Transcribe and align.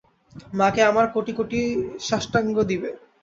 মাকে 0.53 0.81
আমার 0.83 1.05
কোটি 1.15 1.31
কোটি 1.39 1.59
সাষ্টাঙ্গ 2.07 2.55
দিবে। 2.71 2.89